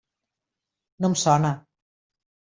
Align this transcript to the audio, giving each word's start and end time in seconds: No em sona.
No 1.05 1.11
em 1.13 1.17
sona. 1.23 1.51